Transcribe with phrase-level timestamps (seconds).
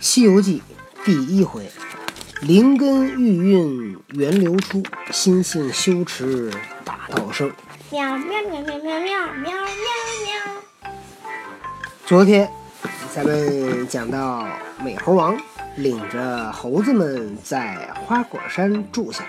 [0.00, 0.62] 西游记》
[1.04, 1.70] 第一回：
[2.40, 6.50] 灵根玉韵源流出，心性修持
[6.86, 7.52] 大道生。
[7.90, 10.92] 喵喵喵喵喵喵喵喵。
[12.06, 12.50] 昨天
[13.14, 14.48] 咱们讲到
[14.82, 15.38] 美猴王
[15.76, 19.22] 领着猴子们在花果山住下，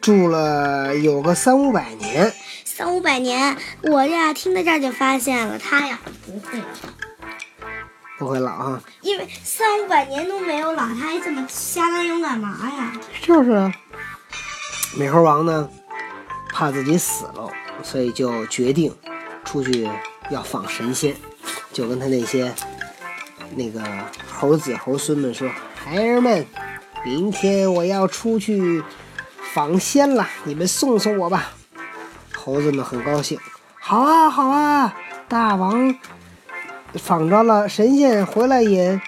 [0.00, 2.32] 住了有个三五百年。
[2.64, 6.60] 三五百年，我呀听到这儿就发现了，他呀不会，
[8.24, 12.92] 不会老啊，因为三五百年都没有老，他还这么瞎乱用干嘛呀？
[13.20, 13.70] 就是啊。
[14.96, 15.68] 美猴王呢，
[16.50, 17.50] 怕自己死了，
[17.82, 18.96] 所以就决定
[19.44, 19.86] 出去
[20.30, 21.14] 要访神仙，
[21.70, 22.50] 就跟他那些
[23.54, 23.82] 那个
[24.32, 25.46] 猴子猴孙们说
[25.76, 26.46] ：“孩儿们，
[27.04, 28.82] 明天我要出去
[29.52, 31.50] 访仙了，你们送送我吧。”
[32.34, 33.38] 猴子们很高兴，
[33.78, 34.96] 好啊好啊，
[35.28, 35.94] 大王
[36.96, 39.00] 访着了神仙回来也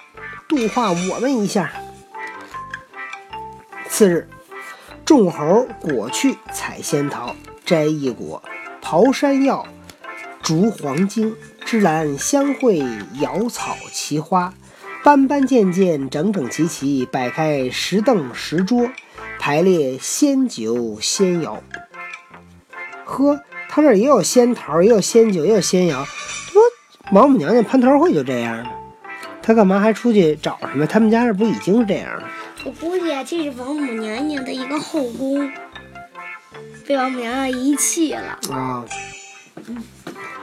[0.49, 1.73] 度化我们一下。
[3.89, 4.29] 次日，
[5.05, 8.43] 众猴果去采仙桃，摘异果，
[8.83, 9.67] 刨山药，
[10.43, 12.83] 逐黄精，芝兰香会，
[13.21, 14.53] 瑶草奇花，
[15.03, 18.91] 斑斑件件，整整齐齐，摆开石凳石桌，
[19.39, 21.59] 排列仙酒仙肴。
[23.05, 26.05] 呵，他这也有仙桃，也有仙酒，也有仙肴。
[27.13, 28.71] 王母娘娘蟠桃会就这样了，
[29.41, 30.87] 她干嘛还出去找什么？
[30.87, 32.29] 他们家这不已经是这样了？
[32.65, 35.49] 我估计啊，这是王母娘娘的一个后宫，
[36.85, 38.41] 被王母娘娘遗弃了。
[38.51, 38.85] 啊、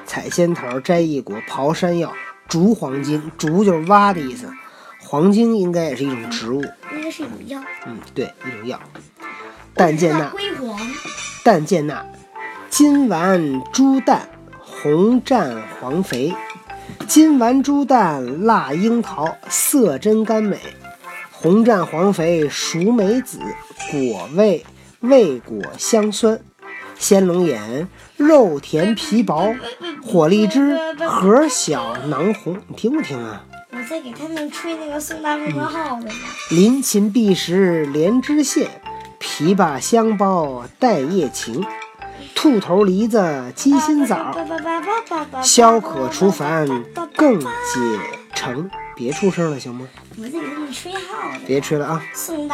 [0.06, 2.14] 采仙桃，摘异果，刨山药，
[2.48, 3.30] 竹黄精。
[3.38, 4.50] 竹就是挖的意思，
[5.02, 6.64] 黄精应该也是一种植物。
[6.94, 7.62] 应该是一种药。
[7.86, 8.80] 嗯，对，一种药。
[9.74, 10.80] 但见那辉煌，
[11.44, 12.06] 但见那
[12.70, 16.34] 金丸猪蛋，红蘸黄肥。
[17.08, 20.58] 金丸猪蛋，辣樱桃，色真甘美。
[21.32, 23.40] 红蘸黄肥，熟梅子，
[23.92, 24.66] 果味
[25.02, 26.40] 味果香酸。
[26.98, 27.88] 鲜龙眼，
[28.18, 29.54] 肉甜皮薄，
[30.02, 30.78] 火荔枝，
[31.08, 32.58] 核小囊红。
[32.68, 33.44] 你听不听啊？
[33.72, 36.14] 我在给他们吹那个宋大奉和号子呢。
[36.52, 38.70] 临秦碧石莲枝线，
[39.20, 41.66] 枇杷香包带叶情。
[42.36, 44.36] 兔头梨子鸡心枣，
[45.42, 46.68] 消渴除烦
[47.16, 47.48] 更解
[48.34, 48.70] 成。
[48.96, 49.88] 别出声了行吗？
[50.18, 51.32] 我在给你吹号。
[51.48, 52.04] 别吹了啊！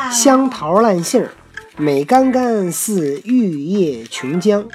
[0.09, 1.31] 香桃烂杏儿，
[1.75, 4.65] 美甘甘似玉叶琼浆；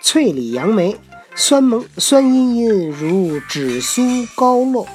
[0.00, 0.96] 翠李杨梅，
[1.34, 4.86] 酸蒙酸阴阴如纸酥高落。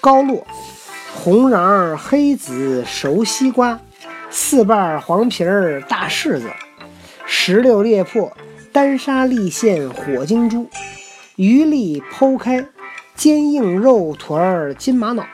[0.00, 0.46] 高落，
[1.14, 3.80] 红瓤儿黑紫熟西瓜，
[4.28, 6.50] 四瓣儿黄皮儿大柿子，
[7.24, 8.30] 石榴裂破，
[8.74, 10.68] 丹砂粒线火晶珠，
[11.36, 12.66] 鱼粒剖开，
[13.14, 15.24] 坚硬肉团儿金玛瑙。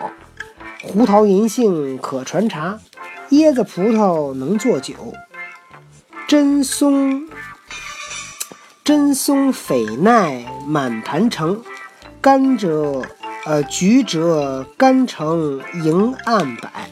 [0.83, 2.79] 胡桃银杏可传茶，
[3.31, 5.15] 椰子葡萄能做酒，
[6.29, 7.27] 真松
[8.85, 11.63] 真松榧奈满盘成，
[12.21, 13.03] 甘蔗
[13.47, 16.91] 呃橘蔗甘橙迎案摆，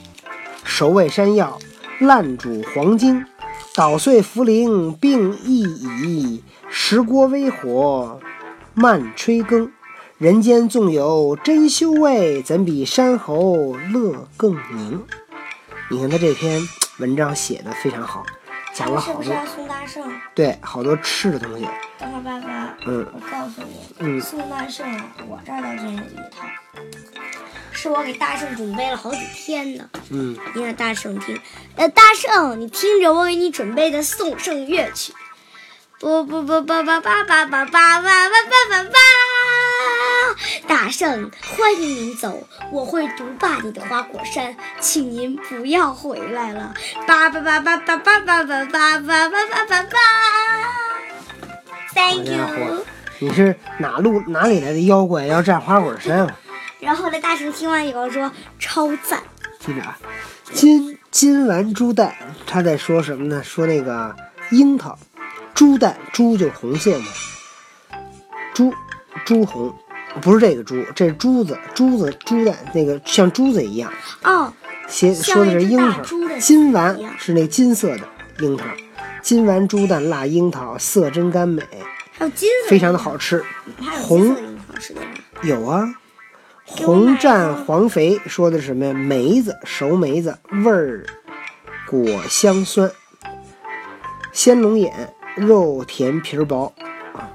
[0.64, 1.58] 熟味山药
[1.98, 3.26] 烂煮黄精，
[3.78, 8.18] 捣碎茯苓并一已，石锅微火
[8.74, 9.70] 慢炊羹。
[10.16, 15.00] 人间纵有真修味，怎比山猴乐更宁？
[15.92, 16.60] 你看他这篇
[16.98, 18.26] 文章写的非常好，
[18.74, 20.10] 讲了好多是不是啊宋大圣？
[20.34, 21.64] 对好多吃的东西。
[22.00, 26.48] 等会儿爸爸，嗯我告诉你，嗯宋大圣啊，我这儿倒真有一套，
[27.80, 29.88] 是我给大圣准备了好几天呢。
[30.10, 31.40] 嗯，你让大圣听，
[31.76, 35.12] 呃，大圣，你听着我给你准备的颂圣乐曲。
[36.00, 38.02] 不不不不不叭叭叭叭叭叭叭
[38.68, 38.98] 叭叭！
[40.66, 46.74] 大圣，欢迎您走，我会独霸你的花果山，请您不要回来了。
[47.06, 49.98] 叭叭叭叭叭叭叭叭叭叭叭叭叭
[51.94, 52.84] ！Thank you。
[53.20, 56.36] 你是哪路哪里来的妖怪要占花果山啊？
[56.80, 59.22] 然后呢，大熊听完以后说超赞。
[59.58, 59.98] 听着啊，
[60.52, 62.14] 金金丸猪蛋，
[62.46, 63.42] 他在说什么呢？
[63.42, 64.14] 说那个
[64.50, 64.98] 樱桃，
[65.54, 67.06] 猪蛋，猪就是红色嘛，
[68.54, 68.72] 猪
[69.24, 69.74] 猪红，
[70.22, 73.92] 不是这个猪，这是珠子，珠子猪蛋，那个像珠子一样。
[74.22, 74.52] 哦，
[74.86, 76.02] 写说的是樱桃，
[76.38, 78.08] 金丸是那金色的
[78.38, 78.64] 樱桃，
[79.20, 81.62] 金丸猪蛋辣樱桃，色真甘美，
[82.16, 83.44] 还有金色，非常的好吃。
[84.02, 84.74] 红色樱桃？
[85.42, 85.92] 有啊，
[86.70, 88.92] 红蘸黄肥说的是什么呀？
[88.92, 91.04] 梅子，熟梅子，味儿
[91.88, 92.90] 果香酸。
[94.32, 96.72] 鲜龙眼，肉甜皮儿薄
[97.14, 97.30] 啊。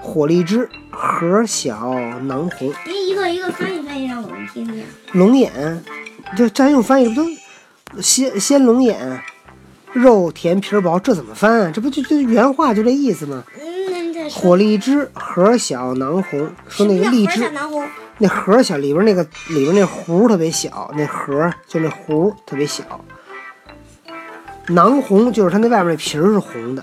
[0.00, 2.72] 火荔枝，核小囊红。
[2.86, 4.82] 您一个一个翻译翻译，让我们听听。
[5.12, 5.84] 龙眼，
[6.36, 7.08] 这这还用翻译？
[7.08, 7.28] 不都
[8.00, 9.22] 鲜鲜龙眼，
[9.92, 11.70] 肉甜皮儿薄，这怎么翻啊？
[11.72, 13.44] 这不就就原话就这意思吗？
[13.60, 14.30] 嗯。
[14.30, 16.50] 火荔枝，核小囊红。
[16.66, 17.86] 说那个荔枝小，囊红？
[18.18, 23.04] 那核小，里边那个里边那核特别小，那核就那核特别小。
[24.68, 26.82] 囊红就是它那外面那皮是红的。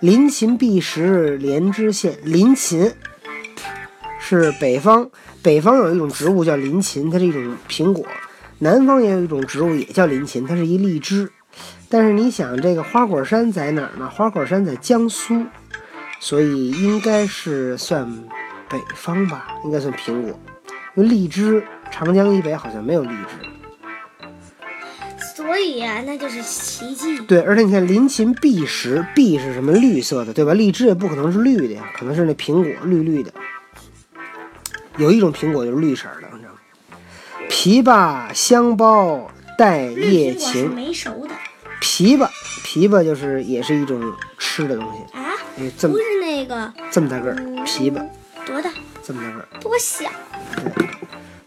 [0.00, 2.92] 临秦避实莲枝县，临秦
[4.18, 5.10] 是北方，
[5.42, 8.04] 北方有一种植物叫临秦，它是一种苹果；
[8.60, 11.30] 南方也有一种植物也叫临秦，它是一荔枝。
[11.88, 14.08] 但是你想，这个花果山在哪儿呢？
[14.08, 15.44] 花果山在江苏，
[16.20, 18.24] 所以应该是算
[18.70, 20.38] 北方吧，应该算苹果，
[20.94, 23.34] 因为荔枝长江以北好像没有荔枝。
[25.34, 27.18] 所以啊，那就是奇迹。
[27.20, 29.72] 对，而且你看临秦碧石，碧是什么？
[29.72, 30.54] 绿色的，对吧？
[30.54, 33.32] 荔枝也不可能是绿的呀，可能是那苹果绿绿的。
[34.96, 36.58] 有一种苹果就是绿色的，你知道吗？
[37.48, 41.34] 枇杷香包带叶芹，没熟的
[41.80, 42.28] 枇杷，
[42.64, 47.34] 枇杷就是也是一种吃的东西，啊，哎，这么不是那个这么大个儿，
[47.64, 48.06] 枇杷
[48.50, 48.68] 多大
[49.04, 49.48] 这么大个儿。
[49.60, 50.10] 多小。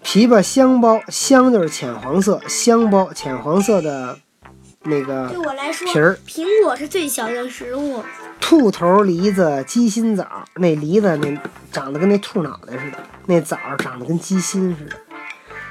[0.01, 4.17] 枇杷香包，香就是浅黄色，香包浅黄色的，
[4.83, 6.17] 那个对我来说，皮儿。
[6.25, 8.01] 苹果是最小的食物。
[8.39, 11.37] 兔头梨子鸡心枣，那梨子那
[11.71, 14.95] 长得跟那兔脑袋似的，那枣儿长得跟鸡心似的。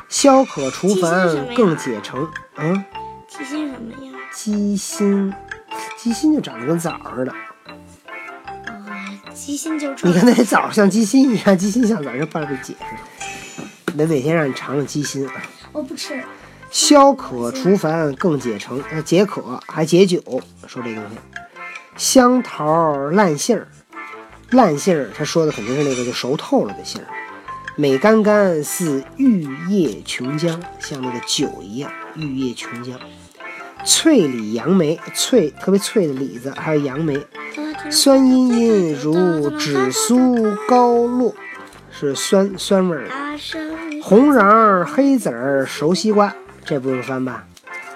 [0.08, 2.84] 消渴除鸡心什么烦呀更解成，嗯，
[3.26, 4.12] 鸡心什么呀？
[4.34, 5.32] 鸡心，
[5.96, 7.32] 鸡心就长得跟枣儿似的。
[9.42, 10.06] 啊，鸡心就这。
[10.06, 13.96] 你看那枣儿像鸡心一样，鸡心像枣儿，这不让被解释。
[13.96, 15.34] 得哪天让你尝尝鸡心啊！
[15.72, 16.22] 我不吃。
[16.70, 20.22] 消渴除烦更解成，呃，解渴还解酒。
[20.66, 21.16] 说这东西，
[21.96, 23.68] 香桃烂杏儿，
[24.50, 27.06] 烂杏儿，他说的肯定是那个就熟透了的杏儿。
[27.76, 32.92] 美甘甘似玉液琼浆，像那个酒一样，玉液琼浆。
[33.84, 37.18] 脆李杨梅，脆特别脆的李子，还有杨梅，
[37.90, 41.34] 酸阴阴如紫苏高落，
[41.90, 43.08] 是酸酸味儿。
[44.02, 46.34] 红瓤儿、黑籽儿、熟西瓜，
[46.64, 47.44] 这不用翻吧？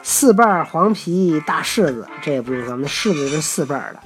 [0.03, 4.01] 四瓣儿黄皮大柿子，这也不用翻，那柿子是四瓣儿的。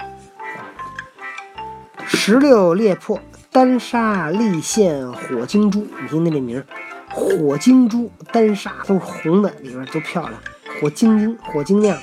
[2.07, 3.19] 石榴裂破，
[3.51, 6.65] 丹砂立现火晶珠，你听听这名儿，
[7.09, 10.33] 火晶珠丹砂都是红的，里边都漂亮，
[10.79, 11.97] 火晶晶，火晶亮。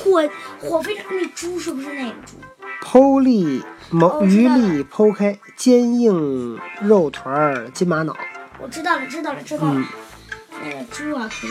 [0.00, 0.22] 火
[0.60, 2.37] 火非常，那猪是不是那个猪？
[2.90, 8.16] 剖粒毛鱼粒剖开，坚硬肉团儿金玛瑙。
[8.58, 9.74] 我知道了，知道了，知道了。
[9.74, 9.84] 嗯
[10.60, 11.50] 那个猪啊，肯。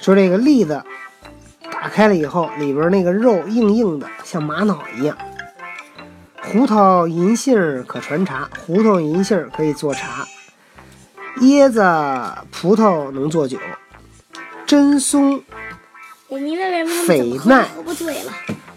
[0.00, 0.82] 说这个栗子
[1.70, 5.14] 打开了以后，里边那个肉硬硬的，像玛瑙一样。
[6.42, 10.26] 胡桃银杏儿可传茶，胡桃银杏儿可以做茶。
[11.42, 11.82] 椰子、
[12.50, 13.58] 葡萄能做酒。
[14.66, 15.42] 真松
[16.28, 18.32] 我明白为什么他们匪怎么喝奈都喝不醉了。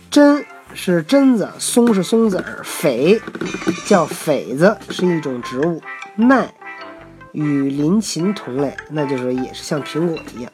[0.09, 0.43] 榛
[0.73, 3.19] 是榛子，松是松子儿，榧
[3.85, 5.81] 叫榧子，是一种植物。
[6.15, 6.53] 麦
[7.33, 10.51] 与林芹同类，那就是也是像苹果一样。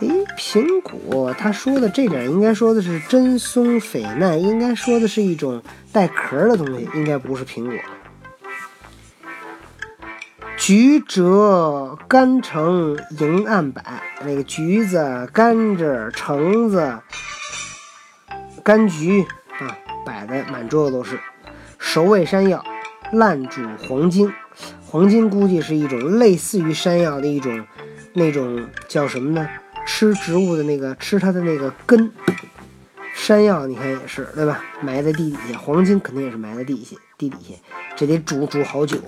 [0.00, 5.62] 诶，苹果他说的这点应该说的是真松榧奈，应该说的是一种
[5.92, 7.74] 带壳的东西，应该不是苹果。
[10.66, 16.98] 橘折甘橙迎案摆，那个橘子、甘蔗、橙子、
[18.64, 19.24] 柑橘
[19.60, 21.20] 啊，摆的满桌子都是。
[21.78, 22.64] 熟味山药，
[23.12, 24.32] 烂煮黄精，
[24.84, 27.64] 黄精估计是一种类似于山药的一种，
[28.14, 29.48] 那种叫什么呢？
[29.86, 32.10] 吃植物的那个，吃它的那个根。
[33.14, 34.64] 山药你看也是对吧？
[34.80, 37.54] 埋在地底下，黄精肯定也是埋在地底下，地底下，
[37.94, 38.98] 这得煮煮好久。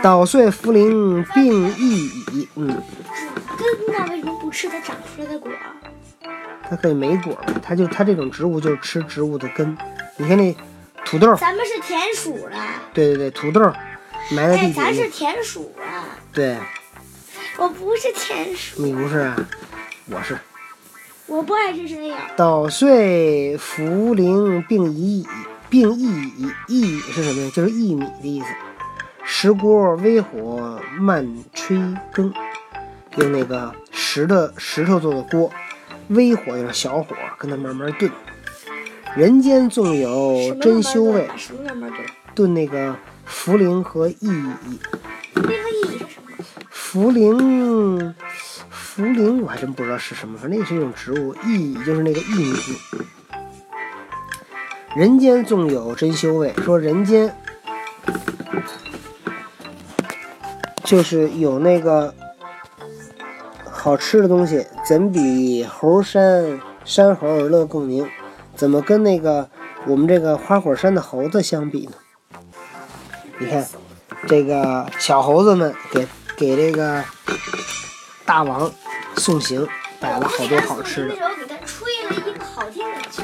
[0.00, 5.50] 捣碎茯苓并益矣，嗯，根那为什么不吃它长出来的果？
[6.70, 9.76] 它可以没果儿，它就它这种植物就是吃植物的根。
[10.16, 10.56] 你看那
[11.04, 12.56] 土豆，咱们是田鼠了，
[12.94, 13.60] 对对对，土豆
[14.30, 16.56] 埋在地哎，底下咱，是田鼠啊，对
[17.58, 19.36] 我不是田鼠，你不是啊，
[20.06, 20.38] 我是。
[21.26, 22.16] 我不爱吃山药。
[22.36, 25.26] 捣碎茯苓并益矣，
[25.68, 27.50] 并益矣，益是什么呀？
[27.54, 28.46] 就是薏米的意思。
[29.24, 31.76] 石锅微火慢吹
[32.12, 32.32] 羹，
[33.16, 35.50] 用那个石头石头做的锅，
[36.08, 38.10] 微火就是小火，跟它慢慢炖。
[39.16, 42.04] 人间纵有么珍馐味，什么慢慢炖？
[42.34, 42.96] 炖那个
[43.28, 44.78] 茯苓和薏米。
[45.34, 46.30] 那个意义是什么？
[46.72, 48.14] 茯苓，
[48.72, 51.34] 茯苓我还真不知道是什么，反正也是一种植物。
[51.34, 52.78] 薏就是那个薏米，
[54.96, 57.34] 人间纵有真修为，说人间
[60.92, 62.14] 就是有那个
[63.64, 68.06] 好吃的东西，怎比猴山山猴乐更宁？
[68.54, 69.48] 怎么跟那个
[69.86, 71.92] 我们这个花果山的猴子相比呢？
[73.38, 73.66] 你看，
[74.28, 76.06] 这个小猴子们给
[76.36, 77.02] 给这个
[78.26, 78.70] 大王
[79.16, 79.66] 送行，
[79.98, 81.14] 摆了好多好吃的。
[81.14, 83.22] 那时候给他吹了一个好听的曲。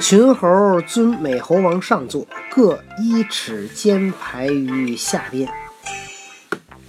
[0.00, 5.46] 群猴尊美猴王上座，各一尺间排于下边，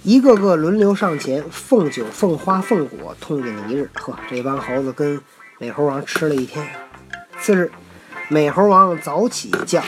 [0.02, 3.90] 一个个轮流上前，奉酒、奉花、奉果，痛饮了一日。
[3.92, 5.20] 呵，这帮猴子跟
[5.58, 6.66] 美猴王吃了一天。
[7.38, 7.70] 次日，
[8.28, 9.82] 美猴王早起叫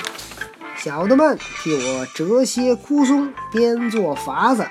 [0.76, 4.66] 小的们替我折些枯松，编做筏子，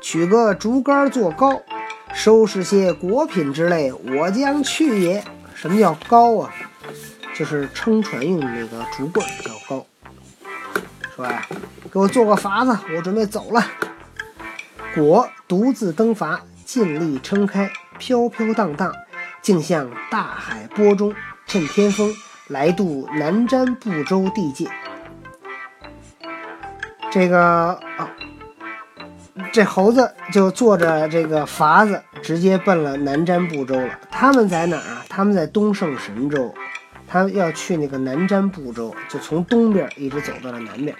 [0.00, 1.62] 取个竹竿做篙，
[2.12, 5.22] 收拾些果品之类，我将去也。
[5.54, 6.52] 什么叫篙啊？
[7.32, 9.84] 就是撑船用的那个竹棍叫篙。
[11.14, 11.46] 说呀，
[11.92, 13.64] 给我做个筏子，我准备走了。
[14.94, 18.92] 果独自登筏，尽力撑开，飘飘荡荡，
[19.40, 21.14] 竟向大海波中，
[21.46, 22.12] 趁天风
[22.48, 24.68] 来渡南瞻部洲地界。
[27.10, 27.40] 这个
[27.96, 28.10] 啊，
[29.52, 33.98] 这猴子就坐着这个筏子，直接奔了南瞻部洲了。
[34.10, 35.04] 他们在哪儿啊？
[35.08, 36.52] 他们在东胜神州。
[37.06, 40.94] 他要去那个南瞻部洲，就从东边一直走到了南边。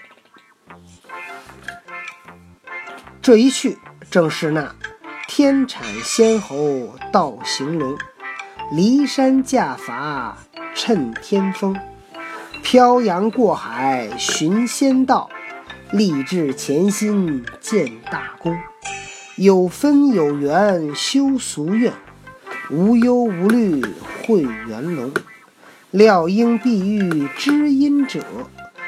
[3.21, 3.77] 这一去，
[4.09, 4.75] 正是那
[5.27, 7.95] 天产仙猴道行龙，
[8.73, 10.33] 骊山驾筏
[10.73, 11.79] 趁天风，
[12.63, 15.29] 漂洋过海寻仙道，
[15.91, 18.57] 立志潜心建大功，
[19.35, 21.93] 有分有缘修俗愿，
[22.71, 23.85] 无忧无虑
[24.23, 25.13] 会元龙。
[25.91, 28.23] 料应必遇知音者，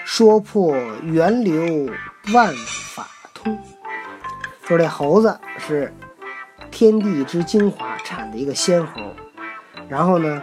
[0.06, 1.94] 说破源流
[2.34, 2.52] 万
[2.96, 3.08] 法。
[4.74, 5.94] 说这猴子是
[6.72, 9.14] 天地之精华产的一个仙猴，
[9.88, 10.42] 然后呢，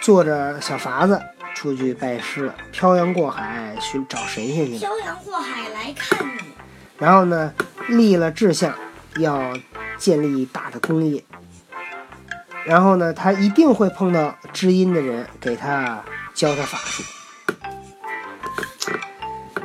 [0.00, 1.20] 坐着小筏子
[1.54, 4.78] 出去拜师了，漂洋过海寻找神仙去了。
[4.78, 6.40] 漂洋过海来看你，
[6.96, 7.52] 然后呢，
[7.88, 8.74] 立了志向，
[9.18, 9.54] 要
[9.98, 11.22] 建立大的功业。
[12.64, 16.02] 然后呢，他一定会碰到知音的人，给他
[16.32, 17.02] 教他法术。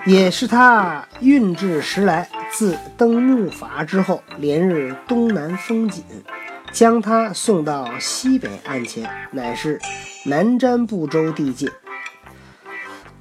[0.06, 6.06] 也是他运至时来，自登木筏之后，连日东南风紧，
[6.72, 9.78] 将他送到西北岸前，乃是
[10.24, 11.70] 南瞻部洲地界。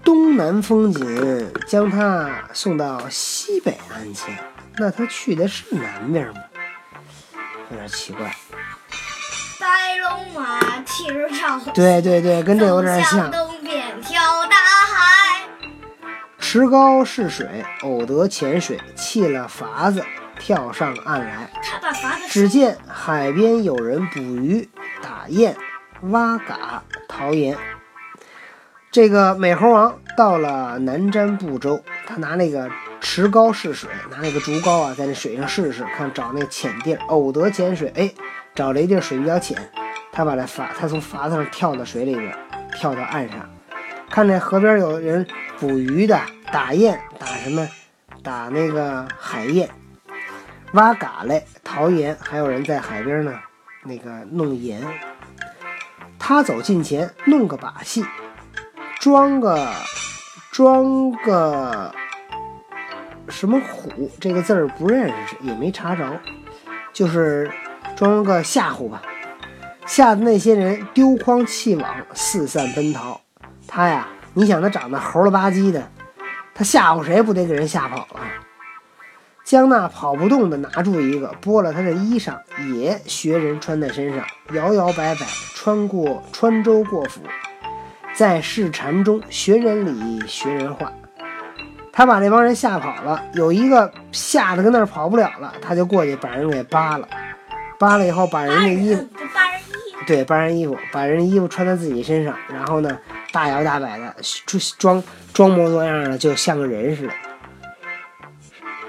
[0.04, 4.38] 东南风紧将他送到西北岸前，
[4.78, 6.34] 那他去的是南边吗？
[7.72, 8.32] 有点奇怪。
[9.58, 13.32] 白龙马蹄儿上，对对对，跟这有点像。
[16.54, 20.04] 池高势水，偶得浅水，弃了筏子，
[20.38, 21.50] 跳上岸来。
[22.28, 24.68] 只见海边有人捕鱼、
[25.02, 25.56] 打雁、
[26.02, 27.58] 挖蛤、淘盐。
[28.92, 32.70] 这个美猴王到了南瞻部洲，他拿那个
[33.00, 38.08] 池高试水，拿那个竹篙啊，在那水上试试，看找那浅地儿，偶得浅水，哎。
[38.54, 39.58] 找了一地儿水比较浅，
[40.12, 42.32] 他把这筏，他从筏子上跳到水里边，
[42.76, 43.50] 跳到岸上，
[44.10, 45.26] 看见河边有人
[45.58, 46.20] 捕鱼的、
[46.52, 47.68] 打雁、打什么、
[48.22, 49.68] 打那个海燕、
[50.74, 53.32] 挖蛤蜊、淘盐，还有人在海边呢，
[53.82, 54.82] 那个弄盐。
[56.18, 58.04] 他走近前，弄个把戏，
[58.98, 59.68] 装个
[60.52, 61.94] 装个
[63.28, 66.20] 什么虎这个字儿不认识，也没查着，
[66.92, 67.50] 就是。
[67.96, 69.00] 装个吓唬吧，
[69.86, 73.20] 吓得那些人丢筐弃网，四散奔逃。
[73.74, 75.82] 他呀，你想他长得猴了吧唧的，
[76.54, 78.20] 他吓唬谁不得给人吓跑了？
[79.44, 82.36] 将那跑不动的拿住一个，剥了他的衣裳，
[82.72, 85.26] 也学人穿在身上，摇摇摆摆
[85.56, 87.20] 穿过穿州过府，
[88.14, 90.92] 在市禅中学人礼学人话。
[91.92, 97.08] 他把这帮人吓跑了，有一个吓得跟那儿跑不了了，他就过去把人给扒了。
[97.80, 99.04] 扒了以后，把人的衣服，
[100.06, 102.96] 对，扒人衣服，把人衣服穿在自己身上，然后呢，
[103.34, 104.14] 大摇大摆的
[104.78, 107.12] 装装模作样的，就像个人似的。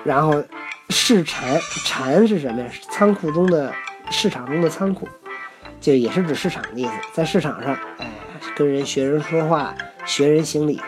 [0.03, 0.43] 然后
[0.91, 2.69] 市禅，禅是什么呀？
[2.91, 3.73] 仓库中的
[4.11, 5.09] 市场中的仓库，
[5.81, 6.91] 就也是指市场的意思。
[7.11, 8.07] 在市场上，哎，
[8.55, 9.73] 跟人学人说话，
[10.05, 10.79] 学人行礼，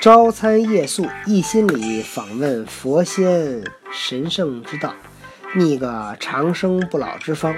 [0.00, 4.92] 朝参夜宿，一心里访问佛仙神圣之道。
[5.54, 7.54] 觅个长生不老之方，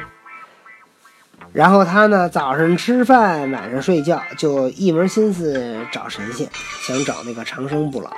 [1.57, 6.47] 然后他呢，早上吃饭，晚上睡觉，就一门心思找神仙，
[6.83, 8.11] 想找那个长生不老。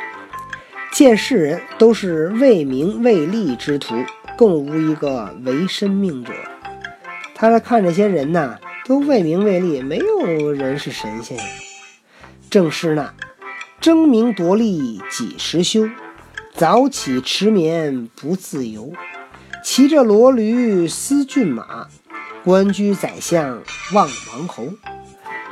[0.90, 3.95] 见世人都是为名为利之徒，
[4.37, 6.33] 更无一个为生命者。
[7.37, 11.38] 他在看这些人呐，都为名为利，没有人是神仙。
[12.50, 13.14] 正是那
[13.80, 15.88] 争名夺利几时休？
[16.54, 18.92] 早起迟眠不自由。
[19.62, 21.87] 骑着骡驴思骏马，
[22.45, 24.68] 官居宰相望王侯。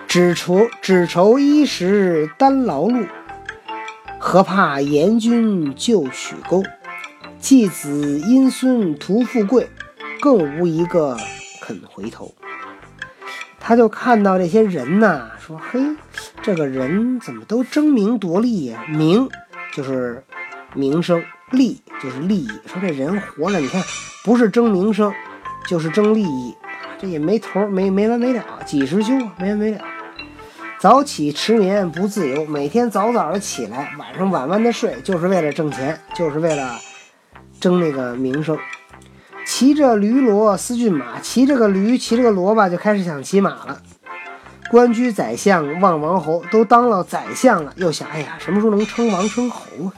[0.08, 3.06] 只愁只愁衣食单劳碌。
[4.18, 6.62] 何怕严君就取钩？
[7.38, 9.68] 继子荫孙图富贵，
[10.20, 11.16] 更无一个
[11.60, 12.34] 肯回头。
[13.60, 15.80] 他就看到这些人呐，说：“嘿，
[16.42, 18.84] 这个人怎么都争名夺利呀？
[18.88, 19.28] 名
[19.72, 20.24] 就是
[20.72, 22.48] 名声，利就是利益。
[22.66, 23.82] 说这人活着，你看，
[24.24, 25.12] 不是争名声，
[25.68, 26.54] 就是争利益，
[26.98, 29.32] 这也没头，没没完没了，几时休啊？
[29.38, 29.80] 没完没了。”
[30.78, 36.78] 早起迟眠不自由，每天早早的起来，晚上晚晚的睡，就是为了挣钱，就是为了
[37.58, 38.58] 争那个名声。
[39.46, 43.80] 骑着驴骡思骏马，骑着个驴，骑着个骡吧，就开始想骑马了。
[44.70, 49.92] 官居宰相望王侯，都当了宰相了，又想，哎呀，什么时候能称王称侯啊？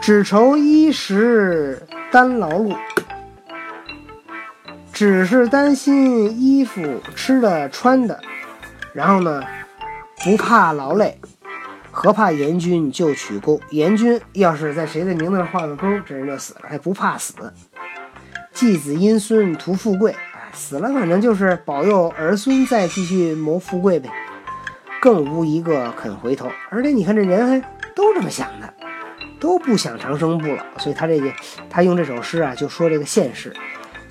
[0.00, 2.76] 只愁衣食单劳碌，
[4.94, 8.18] 只是担心衣服吃的穿的。
[8.92, 9.42] 然后呢，
[10.24, 11.18] 不怕劳累，
[11.90, 13.60] 何怕严君就取钩？
[13.70, 17.34] 严君要是在谁的名字上画个钩，这人就死了，还不怕死。
[18.52, 24.08] 继子荫孙图富贵，哎，死了反正就是保佑儿孙再继续谋富贵呗。
[25.00, 26.48] 更无一个肯回头。
[26.70, 27.60] 而且你看这人还
[27.96, 28.72] 都这么想的，
[29.40, 30.64] 都不想长生不老。
[30.78, 31.32] 所以他这个，
[31.68, 33.52] 他用这首诗啊，就说这个现实，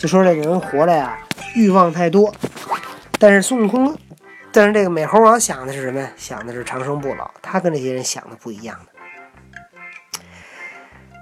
[0.03, 1.17] 就说这个人活着呀，
[1.55, 2.35] 欲望太多。
[3.17, 3.97] 但是孙悟空。
[4.51, 6.11] 但是这个美猴王想的是什么呀？
[6.17, 10.19] 想的是长生不老，他跟这些人想的不一样的。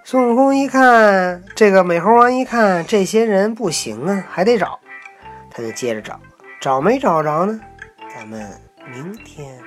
[0.03, 4.79] 孙悟空一看，这个美猴王一看，这些人不行啊，还得找，
[5.51, 6.19] 他就接着找，
[6.59, 7.61] 找没找着呢？
[8.15, 8.49] 咱们
[8.91, 9.60] 明天。